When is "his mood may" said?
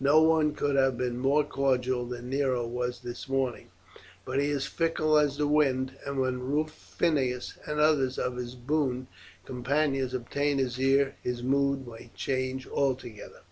11.22-12.10